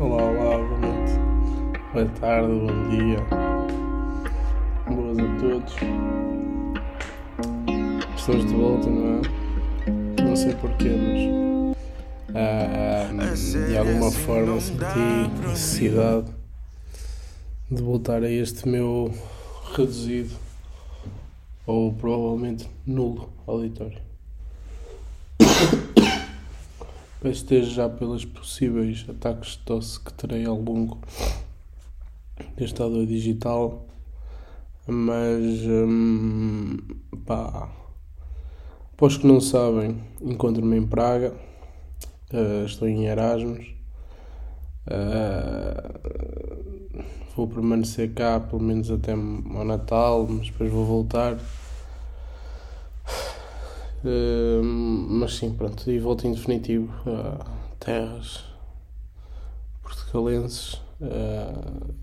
[0.00, 1.12] Olá, olá, boa noite,
[1.92, 3.18] boa tarde, bom dia,
[4.88, 5.74] boas a todos.
[8.16, 10.22] Estamos de volta, não é?
[10.22, 10.90] Não sei porquê,
[13.14, 16.26] mas ah, de alguma forma senti necessidade
[17.70, 19.12] de voltar a este meu
[19.74, 20.34] reduzido
[21.66, 24.11] ou provavelmente nulo auditório.
[27.22, 30.98] Peço desde já pelos possíveis ataques de tosse que terei ao longo
[32.56, 33.86] deste audio digital,
[34.88, 36.78] mas hum,
[37.24, 37.70] pá,
[38.96, 41.32] para os que não sabem, encontro-me em Praga,
[42.32, 43.72] uh, estou em Erasmus,
[44.88, 46.02] uh,
[47.36, 51.38] vou permanecer cá pelo menos até ao Natal, mas depois vou voltar.
[54.04, 57.46] Uh, mas sim, pronto, e volto em definitivo a
[57.78, 58.44] terras
[59.82, 61.94] portugalenses uh,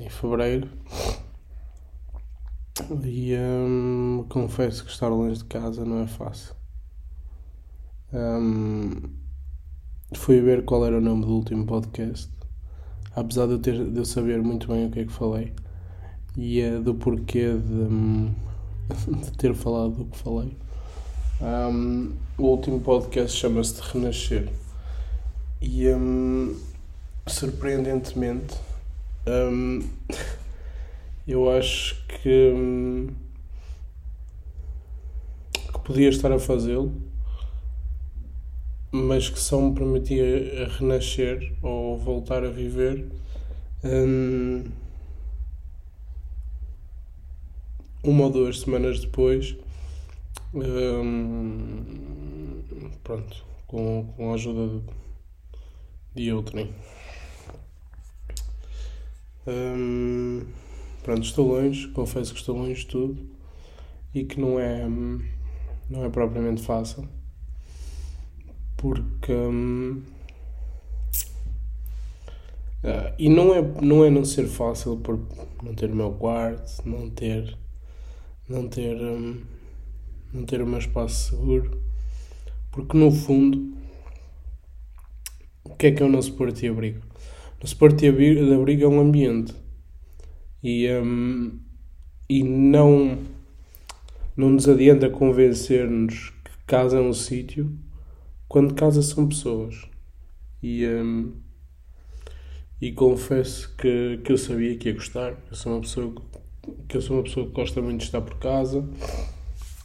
[0.00, 0.68] em fevereiro.
[3.04, 6.54] E um, confesso que estar longe de casa não é fácil.
[8.12, 8.90] Um,
[10.14, 12.30] fui ver qual era o nome do último podcast,
[13.14, 15.54] apesar de eu, ter, de eu saber muito bem o que é que falei
[16.36, 20.56] e uh, do porquê de, de ter falado do que falei.
[21.42, 24.48] Um, o último podcast chama-se de Renascer.
[25.60, 26.56] E um,
[27.26, 28.54] surpreendentemente,
[29.26, 29.80] um,
[31.26, 33.08] eu acho que,
[35.52, 36.94] que podia estar a fazê-lo,
[38.92, 43.04] mas que só me permitia renascer ou voltar a viver.
[48.04, 49.56] uma ou duas semanas depois
[53.02, 54.80] pronto, com, com a ajuda
[56.14, 56.74] de, de outrem.
[61.02, 63.30] pronto, estou longe, confesso que estou longe de tudo
[64.14, 64.86] e que não é,
[65.88, 67.08] não é propriamente fácil
[68.82, 70.02] porque uh,
[73.16, 75.20] e não é, não é não ser fácil por
[75.62, 77.56] não ter o meu quarto, não ter
[78.48, 78.96] não ter
[80.32, 81.82] não ter o meu espaço seguro,
[82.70, 83.76] porque no fundo,
[85.64, 87.00] o que é que é o nosso porto e abrigo?
[87.58, 89.54] O nosso porto e abrigo é um ambiente
[90.62, 91.58] e, um,
[92.28, 93.18] e não,
[94.36, 97.76] não nos adianta convencer-nos que casa é um sítio
[98.48, 99.82] quando casa são pessoas.
[100.62, 101.32] E, um,
[102.80, 105.34] e confesso que, que eu sabia que ia gostar.
[105.50, 106.14] Eu sou uma pessoa
[106.88, 108.88] que eu sou uma pessoa que gosta muito de estar por casa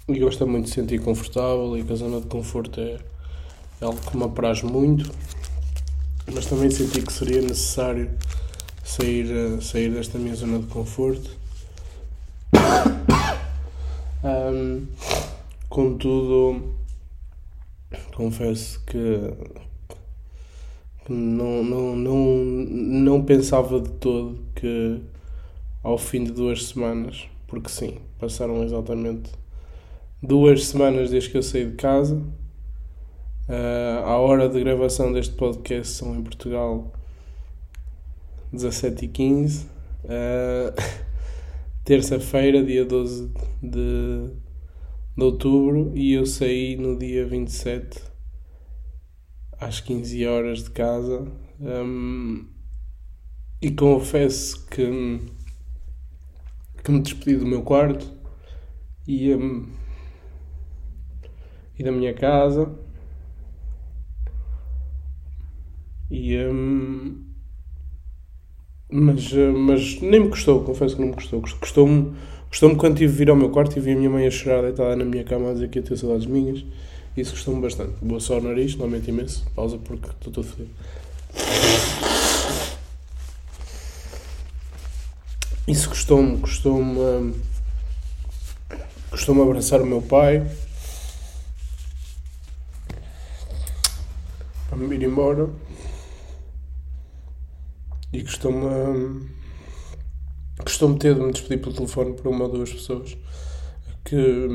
[0.10, 2.98] e gosta muito de se sentir confortável e que a zona de conforto é,
[3.82, 5.12] é algo que me apraz muito,
[6.34, 8.10] mas também senti que seria necessário
[8.86, 11.30] sair, eh, sair desta minha zona de conforto.
[14.24, 14.88] Um,
[15.70, 16.74] contudo,
[18.16, 19.32] confesso que,
[21.06, 25.00] que não, não, não, não pensava de todo que
[25.84, 29.30] ao fim de duas semanas, porque sim, passaram exatamente
[30.22, 32.16] duas semanas desde que eu saí de casa.
[33.48, 36.92] Uh, a hora de gravação deste podcast são em Portugal
[38.52, 39.68] 17 e 15 uh,
[40.08, 41.06] ah,
[41.86, 43.32] terça-feira, dia 12
[43.64, 44.30] de,
[45.16, 48.02] de outubro, e eu saí no dia 27
[49.60, 51.26] às 15 horas de casa.
[51.60, 52.46] Um,
[53.62, 55.20] e confesso que,
[56.84, 58.14] que me despedi do meu quarto
[59.08, 59.68] e um,
[61.78, 62.70] e da minha casa.
[66.10, 66.38] E.
[66.38, 67.24] Hum,
[68.90, 71.42] mas, mas nem me custou, confesso que não me custou.
[71.42, 72.16] Custou-me
[72.50, 74.62] custou quando tive de vir ao meu quarto e vi a minha mãe a chorar
[74.62, 76.64] deitada na minha cama a dizer que ia ter saudades minhas.
[77.16, 77.94] Isso custou-me bastante.
[78.02, 79.46] Vou só ao nariz, lamento imenso.
[79.56, 80.70] Pausa porque estou todo feliz.
[85.68, 87.00] Isso custou-me, custou-me.
[87.00, 87.34] Hum,
[89.10, 90.46] custou-me abraçar o meu pai.
[94.78, 95.50] Para me ir embora.
[98.14, 99.28] E costumo
[100.64, 103.18] costumo ter de me despedir pelo telefone por uma ou duas pessoas
[104.04, 104.48] que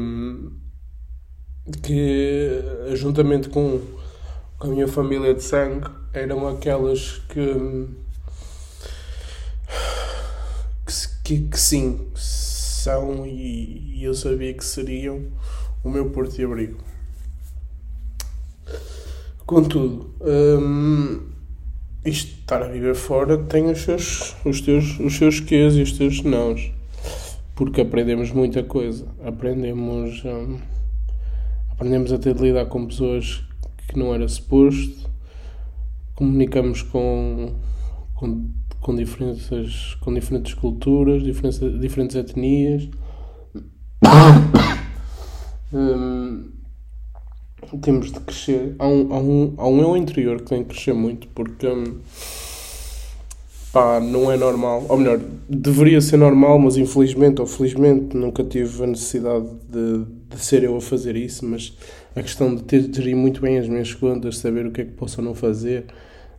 [1.83, 2.63] que
[2.95, 3.81] juntamente com,
[4.59, 7.89] com a minha família de sangue eram aquelas que
[11.25, 15.31] que, que sim são e, e eu sabia que seriam
[15.85, 16.92] o meu porto de abrigo
[19.53, 21.21] Contudo, hum,
[22.07, 25.93] isto estar a viver fora tem os seus, os teus, os seus quês e os
[25.93, 26.73] teus nãos.
[27.55, 29.07] Porque aprendemos muita coisa.
[29.23, 30.57] Aprendemos, hum,
[31.71, 33.45] aprendemos a ter de lidar com pessoas
[33.89, 35.07] que não era suposto.
[36.15, 37.55] Comunicamos com,
[38.15, 38.51] com,
[38.81, 42.89] com, diferentes, com diferentes culturas, diferentes, diferentes etnias.
[45.71, 46.53] hum,
[47.79, 48.75] temos de crescer.
[48.79, 51.99] Há um, há, um, há um eu interior que tem que crescer muito porque hum,
[53.73, 54.85] pá, não é normal.
[54.89, 60.45] Ou melhor, deveria ser normal, mas infelizmente ou felizmente nunca tive a necessidade de, de
[60.45, 61.45] ser eu a fazer isso.
[61.47, 61.77] Mas
[62.15, 64.85] a questão de ter de gerir muito bem as minhas contas, saber o que é
[64.85, 65.87] que posso ou não fazer,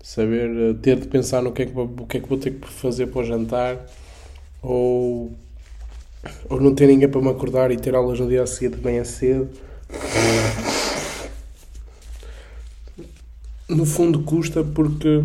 [0.02, 2.52] saber eh, ter de pensar no que é que, o que é que vou ter
[2.52, 3.86] que fazer para o jantar
[4.62, 5.32] ou,
[6.50, 8.84] ou não ter ninguém para me acordar e ter aulas no dia a seguir de
[8.84, 9.50] manhã cedo
[13.70, 15.24] no fundo custa porque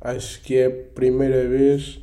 [0.00, 2.00] acho que é a primeira vez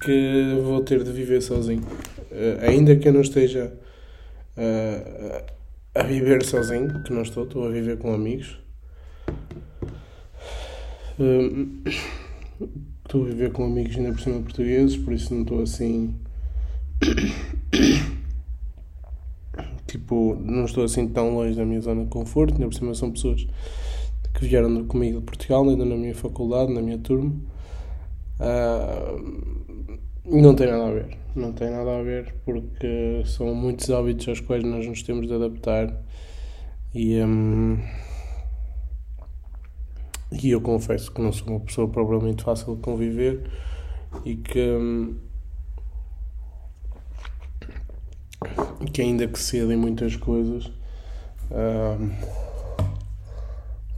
[0.00, 1.82] que vou ter de viver sozinho.
[2.30, 3.72] Uh, ainda que eu não esteja
[4.56, 5.44] uh,
[5.94, 8.58] a viver sozinho, que não estou, estou a viver com amigos.
[11.18, 11.82] Uh,
[13.04, 16.14] estou a viver com amigos ainda por cima portugueses, por isso não estou assim
[20.06, 23.10] tipo, não estou assim tão longe da minha zona de conforto, ainda por cima são
[23.10, 23.44] pessoas
[24.32, 27.34] que vieram comigo de Portugal, ainda na minha faculdade, na minha turma.
[28.38, 34.28] Uh, não tem nada a ver, não tem nada a ver porque são muitos hábitos
[34.28, 35.92] aos quais nós nos temos de adaptar
[36.94, 37.78] e, um,
[40.32, 43.48] e eu confesso que não sou uma pessoa propriamente fácil de conviver
[44.24, 45.16] e que um,
[48.90, 50.70] que ainda que cedem muitas coisas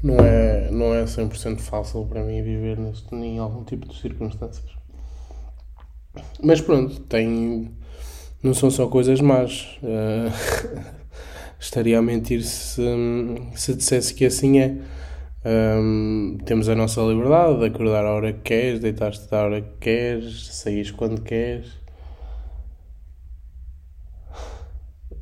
[0.02, 4.70] não é, não é 100% fácil para mim viver neste, em algum tipo de circunstâncias.
[6.42, 7.70] Mas pronto, tem,
[8.42, 9.78] não são só coisas más.
[9.82, 10.88] Uh,
[11.58, 12.82] estaria a mentir se,
[13.54, 14.76] se dissesse que assim é.
[15.44, 19.78] Um, temos a nossa liberdade de acordar a hora que queres, deitar-te a hora que
[19.80, 21.72] queres, sair quando queres.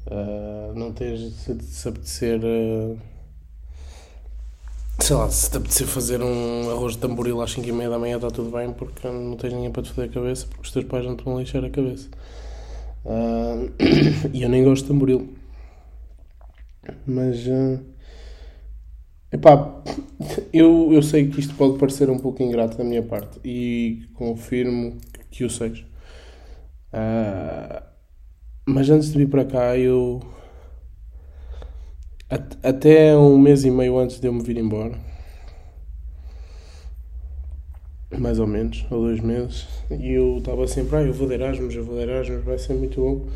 [0.06, 2.40] Uh, não tens de se apetecer.
[2.44, 2.98] Uh,
[5.00, 7.98] sei lá, se te apetecer fazer um arroz de tamboril às 5 e meia da
[7.98, 10.70] manhã está tudo bem porque não tens ninguém para te foder a cabeça porque os
[10.72, 12.08] teus pais não te vão lixar a cabeça.
[13.04, 13.70] Uh,
[14.32, 15.28] e eu nem gosto de tamboril.
[17.06, 17.46] Mas.
[17.46, 17.80] Uh,
[19.32, 19.82] epá,
[20.52, 24.98] eu, eu sei que isto pode parecer um pouco ingrato da minha parte e confirmo
[25.30, 25.84] que o seja.
[26.92, 27.95] Uh,
[28.66, 30.20] mas antes de vir para cá, eu.
[32.62, 34.98] Até um mês e meio antes de eu me vir embora,
[38.18, 41.74] mais ou menos, ou dois meses, e eu estava sempre, ah, eu vou de Erasmus,
[41.76, 43.26] eu vou de Erasmus, vai ser muito bom.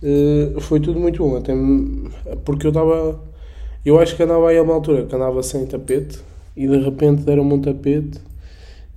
[0.00, 1.52] Uh, foi tudo muito bom, até
[2.44, 3.20] porque eu estava.
[3.84, 6.20] Eu acho que andava aí a uma altura que andava sem tapete
[6.56, 8.20] e de repente deram-me um tapete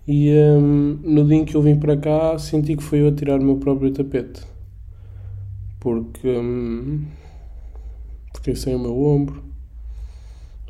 [0.07, 3.11] e um, no dia em que eu vim para cá senti que foi eu a
[3.11, 4.41] tirar o meu próprio tapete
[5.81, 7.07] porque hum,
[8.35, 9.43] fiquei sem o meu ombro,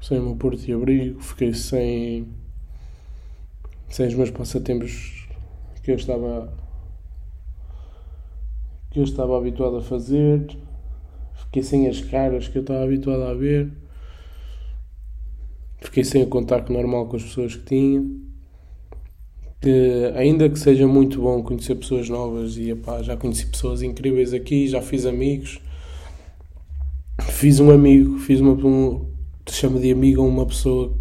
[0.02, 2.28] sem o meu porto e abrigo, fiquei sem,
[3.90, 5.28] sem os meus passatempos
[5.84, 6.52] que eu estava
[8.90, 10.58] que eu estava habituado a fazer,
[11.36, 13.70] fiquei sem as caras que eu estava habituado a ver,
[15.80, 18.31] fiquei sem o contacto normal com as pessoas que tinha
[19.62, 24.34] que ainda que seja muito bom conhecer pessoas novas e epá, já conheci pessoas incríveis
[24.34, 25.62] aqui, já fiz amigos,
[27.30, 29.08] fiz um amigo, fiz uma um,
[29.48, 30.98] chama de amigo uma pessoa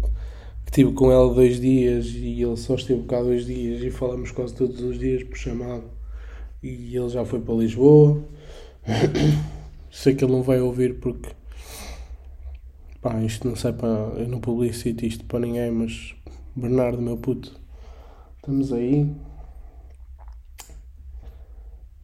[0.63, 4.31] que tive com ela dois dias e ele só esteve cá dois dias e falamos
[4.31, 5.85] quase todos os dias por chamado.
[6.61, 8.23] E ele já foi para Lisboa.
[9.89, 11.29] Sei que ele não vai ouvir porque
[13.01, 16.15] pá, isto não sei para eu não publicito isto para ninguém mas
[16.55, 17.60] Bernardo meu puto
[18.41, 19.03] Estamos aí.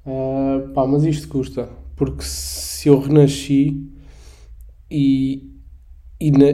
[0.06, 1.68] Uh, pá, mas isto custa.
[1.96, 3.92] Porque se eu renasci
[4.88, 5.52] e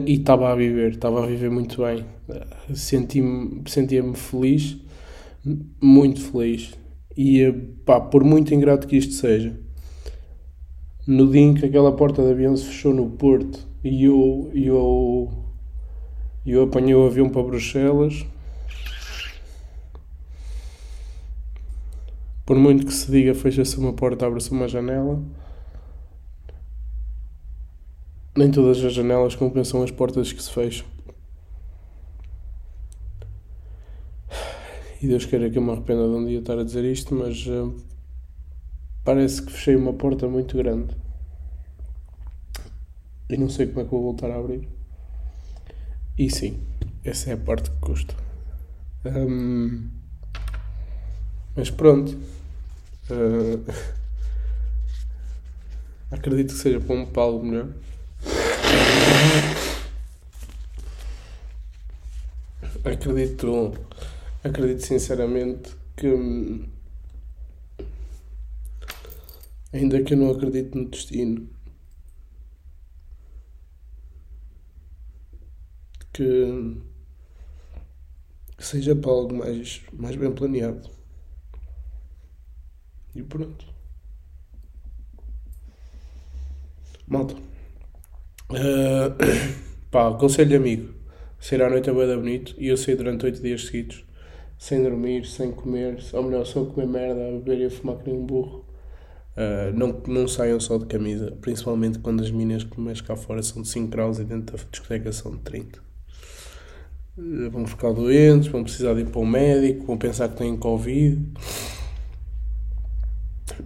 [0.06, 2.02] estava a viver, estava a viver muito bem.
[2.74, 4.78] Senti-me, sentia-me feliz,
[5.78, 6.72] muito feliz.
[7.14, 7.52] E
[7.84, 9.54] pá, por muito ingrato que isto seja,
[11.06, 15.30] no dia em que aquela porta de avião se fechou no Porto e eu, eu,
[16.46, 18.24] eu apanhei o avião para Bruxelas
[22.44, 25.22] Por muito que se diga fecha-se uma porta, abre-se uma janela,
[28.36, 30.86] nem todas as janelas compensam as portas que se fecham.
[35.00, 37.46] E Deus queira que eu me arrependa de um dia estar a dizer isto, mas
[37.46, 37.74] uh,
[39.04, 40.96] parece que fechei uma porta muito grande.
[43.28, 44.68] E não sei como é que vou voltar a abrir.
[46.18, 46.60] E sim,
[47.04, 48.14] essa é a parte que custa.
[49.04, 49.90] Um,
[51.56, 52.16] mas pronto.
[53.10, 53.64] Uh,
[56.10, 57.68] acredito que seja para um palo melhor.
[62.84, 63.72] Acredito,
[64.42, 66.06] acredito sinceramente que
[69.72, 71.48] ainda que eu não acredite no destino,
[76.12, 76.76] que,
[78.56, 80.88] que seja para algo mais, mais bem planeado.
[83.14, 83.66] E pronto.
[87.06, 87.34] Malta.
[88.50, 89.14] Uh,
[89.90, 90.94] pá, conselho de amigo.
[91.38, 94.04] Sair à noite é bem bonito e eu saí durante oito dias seguidos.
[94.58, 98.10] Sem dormir, sem comer, ou melhor, só comer merda, a beber e a fumar que
[98.10, 98.64] nem um burro.
[99.36, 103.42] Uh, não, não saiam só de camisa, principalmente quando as minas que mais cá fora
[103.42, 105.80] são de 5 graus e dentro da discoteca são de 30.
[107.18, 110.56] Uh, vão ficar doentes, vão precisar de ir para um médico, vão pensar que têm
[110.56, 111.20] Covid.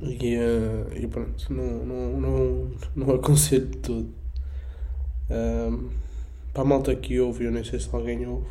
[0.02, 4.14] E, uh, e pronto, não, não, não, não aconselho de tudo.
[5.30, 5.90] Um,
[6.52, 8.48] para a malta que ouve, eu nem sei se alguém ouve.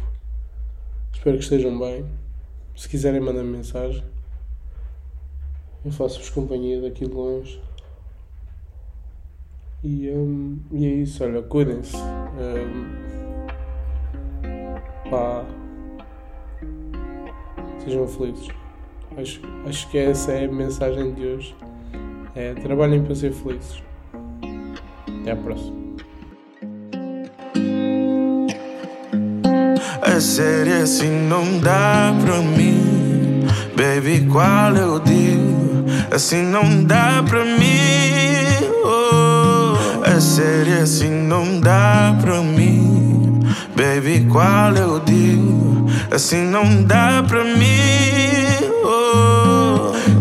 [1.14, 2.06] Espero que estejam bem.
[2.76, 4.04] Se quiserem, mandem -me mensagem.
[5.84, 7.62] Eu faço-vos companhia daqui de longe.
[9.84, 11.98] E, um, e é isso, olha, cuidem-se.
[11.98, 13.08] Um,
[15.10, 15.46] pá.
[17.84, 18.57] Sejam felizes.
[19.20, 21.56] Acho, acho que essa é a mensagem de hoje.
[22.36, 23.82] É trabalhem para ser felizes.
[25.22, 25.76] Até à próxima.
[30.04, 33.44] A sério assim não dá pra mim.
[33.76, 35.86] Baby, qual eu digo?
[36.12, 38.68] Assim não dá pra mim.
[38.84, 43.40] Oh, a sério assim não dá pra mim.
[43.76, 45.88] Baby, qual eu digo?
[46.12, 48.57] Assim não dá pra mim.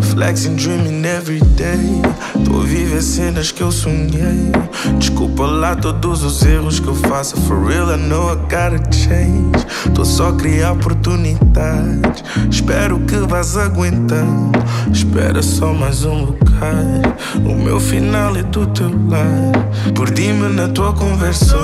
[0.01, 2.03] Flexing, dreaming every day.
[2.45, 4.51] Tô viver cenas que eu sonhei.
[4.99, 7.37] Desculpa lá todos os erros que eu faço.
[7.43, 9.67] For real, I know I gotta change.
[9.95, 12.25] Tô só criar oportunidades.
[12.51, 14.59] Espero que vás aguentando.
[14.93, 17.15] Espera só mais um bocado.
[17.45, 19.93] O meu final é do teu lado.
[19.95, 21.57] Perdi-me na tua conversa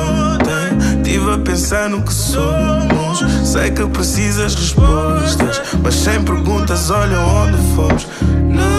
[0.73, 1.03] ontem.
[1.03, 3.21] Tive a pensar no que somos.
[3.45, 5.63] Sei que precisas respostas.
[5.83, 8.07] Mas sem perguntas, olha onde fomos.
[8.49, 8.72] Não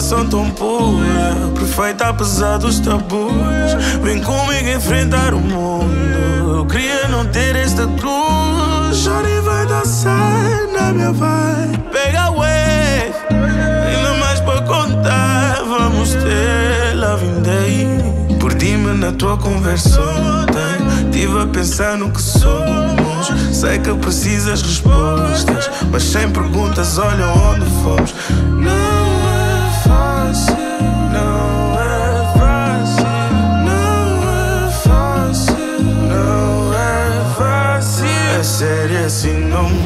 [0.00, 3.74] ligação tão pura, perfeita apesar dos tabus.
[4.02, 6.56] Vem comigo enfrentar o mundo.
[6.56, 8.96] Eu queria não ter esta cruz.
[8.96, 11.78] Shorty vai dançar na minha vibe.
[11.92, 15.64] Pega a wave, ainda mais para contar.
[15.68, 18.38] Vamos ter loving day.
[18.40, 21.10] Perdi-me na tua conversa ontem.
[21.12, 23.28] Tive a pensar no que somos.
[23.52, 28.14] Sei que precisas respostas, mas sem perguntas, olha onde fomos.
[28.58, 28.89] Não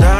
[0.01, 0.14] 넌